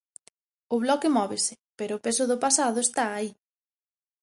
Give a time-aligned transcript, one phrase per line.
[0.75, 3.29] O Bloque móvese, pero o peso do pasado está aí.